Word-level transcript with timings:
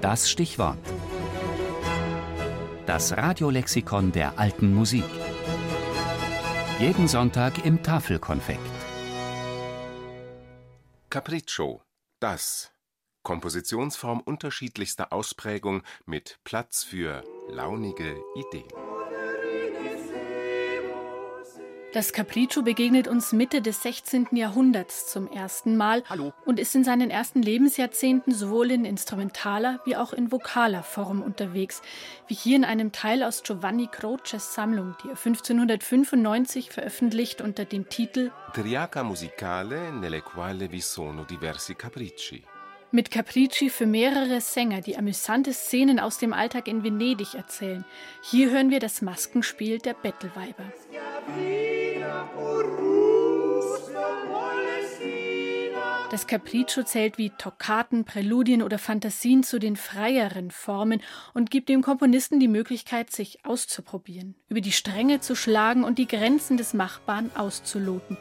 Das 0.00 0.30
Stichwort. 0.30 0.78
Das 2.84 3.16
Radiolexikon 3.16 4.12
der 4.12 4.38
alten 4.38 4.74
Musik. 4.74 5.04
Jeden 6.78 7.08
Sonntag 7.08 7.64
im 7.64 7.82
Tafelkonfekt. 7.82 8.60
Capriccio, 11.08 11.82
das. 12.20 12.72
Kompositionsform 13.22 14.20
unterschiedlichster 14.20 15.12
Ausprägung 15.12 15.82
mit 16.04 16.38
Platz 16.44 16.84
für 16.84 17.24
launige 17.48 18.20
Ideen. 18.36 18.85
Das 21.96 22.12
Capriccio 22.12 22.60
begegnet 22.60 23.08
uns 23.08 23.32
Mitte 23.32 23.62
des 23.62 23.82
16. 23.82 24.26
Jahrhunderts 24.32 25.10
zum 25.10 25.32
ersten 25.32 25.78
Mal 25.78 26.04
Hallo. 26.10 26.34
und 26.44 26.60
ist 26.60 26.74
in 26.74 26.84
seinen 26.84 27.08
ersten 27.08 27.40
Lebensjahrzehnten 27.40 28.34
sowohl 28.34 28.70
in 28.70 28.84
instrumentaler 28.84 29.80
wie 29.86 29.96
auch 29.96 30.12
in 30.12 30.30
vokaler 30.30 30.82
Form 30.82 31.22
unterwegs, 31.22 31.80
wie 32.28 32.34
hier 32.34 32.56
in 32.56 32.66
einem 32.66 32.92
Teil 32.92 33.22
aus 33.22 33.42
Giovanni 33.42 33.86
Croces 33.86 34.52
Sammlung, 34.52 34.94
die 35.02 35.08
er 35.08 35.16
1595 35.16 36.70
veröffentlicht 36.70 37.40
unter 37.40 37.64
dem 37.64 37.88
Titel 37.88 38.30
Triaca 38.52 39.02
musicale 39.02 39.90
nelle 39.90 40.20
quale 40.20 40.70
vi 40.70 40.82
sono 40.82 41.24
diversi 41.24 41.76
capricci. 41.76 42.44
mit 42.92 43.10
Capricci 43.10 43.68
für 43.70 43.86
mehrere 43.86 44.40
Sänger, 44.40 44.80
die 44.80 44.96
amüsante 44.96 45.52
Szenen 45.52 45.98
aus 45.98 46.18
dem 46.18 46.32
Alltag 46.32 46.68
in 46.68 46.84
Venedig 46.84 47.34
erzählen. 47.34 47.84
Hier 48.22 48.50
hören 48.50 48.70
wir 48.70 48.80
das 48.80 49.02
Maskenspiel 49.02 49.78
der 49.78 49.94
Bettelweiber. 49.94 50.64
Das 56.16 56.26
Capriccio 56.26 56.84
zählt 56.84 57.18
wie 57.18 57.30
Toccaten, 57.30 58.04
Präludien 58.04 58.62
oder 58.62 58.78
Fantasien 58.78 59.42
zu 59.42 59.58
den 59.58 59.76
freieren 59.76 60.50
Formen 60.50 61.02
und 61.34 61.50
gibt 61.50 61.68
dem 61.68 61.82
Komponisten 61.82 62.38
die 62.38 62.48
Möglichkeit, 62.48 63.10
sich 63.10 63.44
auszuprobieren, 63.44 64.34
über 64.48 64.60
die 64.60 64.72
Stränge 64.72 65.20
zu 65.20 65.34
schlagen 65.34 65.84
und 65.84 65.98
die 65.98 66.06
Grenzen 66.06 66.56
des 66.56 66.74
Machbaren 66.74 67.30
auszuloten. 67.36 68.16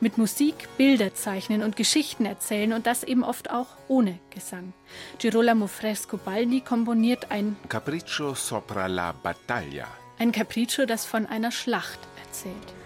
Mit 0.00 0.16
Musik 0.16 0.54
Bilder 0.78 1.14
zeichnen 1.14 1.62
und 1.62 1.76
Geschichten 1.76 2.24
erzählen 2.24 2.72
und 2.72 2.86
das 2.86 3.02
eben 3.02 3.24
oft 3.24 3.50
auch 3.50 3.76
ohne 3.88 4.20
Gesang. 4.30 4.72
Girolamo 5.18 5.66
Frescobaldi 5.66 6.60
komponiert 6.60 7.30
ein, 7.30 7.56
Capriccio 7.68 8.34
sopra 8.34 8.86
la 8.86 9.12
battaglia. 9.12 9.88
ein 10.18 10.30
Capriccio, 10.30 10.86
das 10.86 11.04
von 11.04 11.26
einer 11.26 11.50
Schlacht 11.50 11.98
erzählt. 12.24 12.83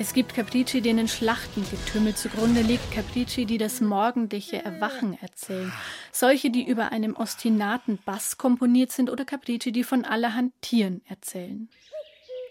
Es 0.00 0.14
gibt 0.14 0.32
Capricci, 0.32 0.80
denen 0.80 1.08
Schlachtengetümmel 1.08 2.14
zugrunde 2.14 2.62
liegt, 2.62 2.90
Capricci, 2.90 3.44
die 3.44 3.58
das 3.58 3.82
morgendliche 3.82 4.64
Erwachen 4.64 5.18
erzählen, 5.20 5.70
solche, 6.10 6.48
die 6.48 6.66
über 6.66 6.90
einem 6.90 7.14
ostinaten 7.14 7.98
Bass 8.06 8.38
komponiert 8.38 8.92
sind 8.92 9.10
oder 9.10 9.26
Capricci, 9.26 9.72
die 9.72 9.84
von 9.84 10.06
allerhand 10.06 10.54
Tieren 10.62 11.02
erzählen. 11.06 11.68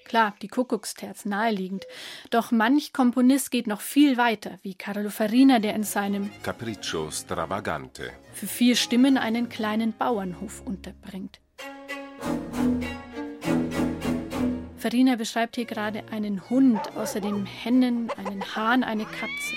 Klar, 0.06 0.36
die 0.44 0.48
Kuckucksterz 0.48 1.26
naheliegend, 1.26 1.88
doch 2.30 2.52
manch 2.52 2.94
Komponist 2.94 3.50
geht 3.50 3.66
noch 3.66 3.82
viel 3.82 4.18
weiter, 4.18 4.60
wie 4.62 4.76
Carlo 4.76 5.10
Farina, 5.10 5.58
der 5.58 5.74
in 5.74 5.84
seinem 5.84 6.30
Capriccio 6.44 7.10
stravagante. 7.10 8.12
für 8.32 8.46
vier 8.46 8.76
Stimmen 8.76 9.18
einen 9.18 9.50
kleinen 9.50 9.94
Bauernhof 9.98 10.62
unterbringt. 10.62 11.40
Farina 14.80 15.18
beschreibt 15.18 15.58
hier 15.58 15.66
gerade 15.66 16.04
einen 16.10 16.50
Hund, 16.50 16.80
außerdem 16.96 17.46
Hennen, 17.46 18.10
einen 18.18 18.56
Hahn, 18.56 18.84
eine 18.84 19.04
Katze. 19.04 19.56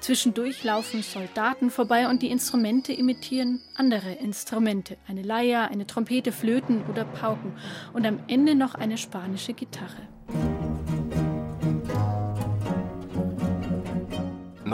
Zwischendurch 0.00 0.64
laufen 0.64 1.02
Soldaten 1.02 1.70
vorbei 1.70 2.08
und 2.08 2.20
die 2.20 2.30
Instrumente 2.30 2.92
imitieren 2.92 3.62
andere 3.74 4.12
Instrumente. 4.12 4.98
Eine 5.08 5.22
Leier, 5.22 5.70
eine 5.70 5.86
Trompete, 5.86 6.32
Flöten 6.32 6.84
oder 6.90 7.04
Pauken. 7.04 7.52
Und 7.92 8.06
am 8.06 8.18
Ende 8.26 8.54
noch 8.54 8.74
eine 8.74 8.98
spanische 8.98 9.54
Gitarre. 9.54 10.13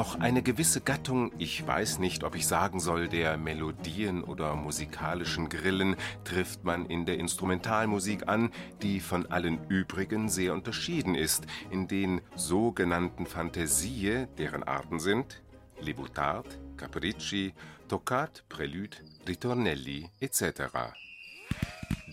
Noch 0.01 0.19
eine 0.19 0.43
gewisse 0.43 0.81
Gattung, 0.81 1.31
ich 1.37 1.67
weiß 1.67 1.99
nicht, 1.99 2.25
ob 2.25 2.35
ich 2.35 2.47
sagen 2.47 2.81
soll, 2.81 3.07
der 3.07 3.37
Melodien 3.37 4.25
oder 4.25 4.57
musikalischen 4.57 5.51
Grillen 5.51 5.95
trifft 6.25 6.65
man 6.65 6.87
in 6.87 7.05
der 7.05 7.19
Instrumentalmusik 7.19 8.27
an, 8.27 8.51
die 8.81 9.01
von 9.01 9.27
allen 9.27 9.63
übrigen 9.69 10.31
sehr 10.31 10.55
unterschieden 10.55 11.15
ist, 11.15 11.45
in 11.71 11.87
den 11.87 12.23
sogenannten 12.35 13.27
Fantasie, 13.27 14.27
deren 14.39 14.63
Arten 14.63 15.01
sind 15.01 15.43
Libutard, 15.83 16.47
Capricci, 16.79 17.53
Toccat, 17.87 18.45
Prelude, 18.49 18.97
Ritornelli 19.29 20.09
etc. 20.19 20.95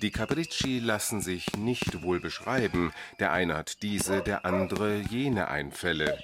Die 0.02 0.12
Capricci 0.12 0.80
lassen 0.80 1.22
sich 1.22 1.56
nicht 1.56 2.04
wohl 2.04 2.20
beschreiben, 2.20 2.92
der 3.20 3.32
eine 3.32 3.56
hat 3.56 3.82
diese, 3.82 4.22
der 4.22 4.46
andere 4.46 4.98
jene 4.98 5.48
Einfälle. 5.48 6.20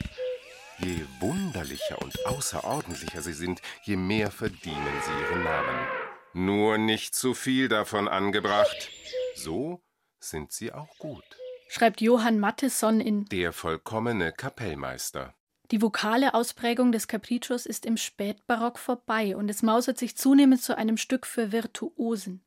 Je 0.80 1.06
wunderlicher 1.20 2.02
und 2.02 2.26
außerordentlicher 2.26 3.22
sie 3.22 3.34
sind, 3.34 3.62
je 3.84 3.96
mehr 3.96 4.32
verdienen 4.32 5.02
sie 5.06 5.12
ihren 5.22 5.44
Namen. 5.44 5.88
Nur 6.34 6.78
nicht 6.78 7.16
zu 7.16 7.34
viel 7.34 7.68
davon 7.70 8.08
angebracht. 8.08 8.90
So 9.36 9.84
sind 10.20 10.52
sie 10.52 10.74
auch 10.74 10.98
gut. 10.98 11.24
Schreibt 11.70 12.02
Johann 12.02 12.40
Mattesson 12.40 13.00
in 13.00 13.26
Der 13.26 13.54
vollkommene 13.54 14.32
Kapellmeister. 14.32 15.36
Die 15.74 15.82
vokale 15.82 16.36
Ausprägung 16.36 16.92
des 16.92 17.08
Capriccios 17.08 17.66
ist 17.66 17.88
im 17.88 17.98
Spätbarock 17.98 18.78
vorbei 18.78 19.36
und 19.36 19.50
es 19.50 19.64
mausert 19.64 19.98
sich 19.98 20.16
zunehmend 20.16 20.62
zu 20.62 20.78
einem 20.78 20.98
Stück 20.98 21.26
für 21.26 21.52
Virtuosen. 21.52 22.44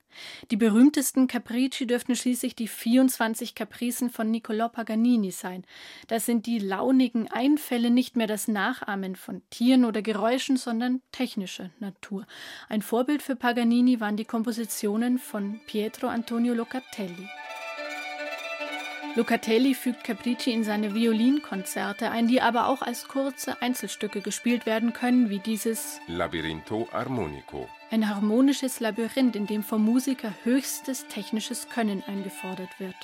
Die 0.53 0.57
berühmtesten 0.57 1.27
Capricci 1.27 1.89
dürften 1.89 2.15
schließlich 2.15 2.55
die 2.55 2.69
24 2.69 3.57
Capricen 3.57 4.11
von 4.11 4.31
Niccolò 4.31 4.69
Paganini 4.69 5.33
sein. 5.33 5.65
Das 6.07 6.25
sind 6.25 6.47
die 6.47 6.61
launigen 6.61 7.29
Einfälle, 7.29 7.91
nicht 7.91 8.15
mehr 8.15 8.29
das 8.29 8.47
Nachahmen 8.47 9.17
von 9.17 9.43
Tieren 9.51 9.85
oder 9.85 10.03
Geräuschen, 10.03 10.57
sondern 10.57 11.03
technischer 11.11 11.71
Natur. 11.81 12.29
Ein 12.69 12.81
Vorbild 12.81 13.23
für 13.23 13.35
Paganini 13.35 13.99
waren 13.99 14.17
die 14.17 14.25
Kompositionen 14.25 15.19
von 15.19 15.59
Pietro 15.67 16.07
Antonio 16.07 16.55
Locatelli. 16.55 17.29
Locatelli 19.17 19.73
fügt 19.73 20.05
Capricci 20.05 20.53
in 20.53 20.63
seine 20.63 20.95
Violinkonzerte 20.95 22.11
ein, 22.11 22.29
die 22.29 22.43
aber 22.43 22.69
auch 22.69 22.83
als 22.83 23.09
kurze 23.09 23.63
Einzelstücke 23.63 24.21
gespielt 24.21 24.67
werden 24.67 24.93
können, 24.93 25.31
wie 25.31 25.39
dieses 25.39 26.01
Labyrinto 26.07 26.87
Armonico. 26.93 27.67
Ein 27.91 28.11
harmonisches 28.11 28.79
Labyrinth, 28.79 29.35
in 29.35 29.47
dem 29.47 29.63
vom 29.63 29.83
Musiker 29.83 30.35
höchstes 30.45 31.07
technisches 31.07 31.71
Können 31.71 32.05
eingefordert 32.07 32.79
wird. 32.79 32.95